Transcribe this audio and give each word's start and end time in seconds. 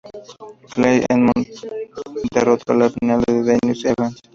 Kyle 0.73 1.03
Edmund 1.11 1.47
derrotó 2.33 2.73
en 2.73 2.79
la 2.79 2.89
final 2.89 3.19
a 3.27 3.31
Daniel 3.31 3.59
Evans. 3.83 4.19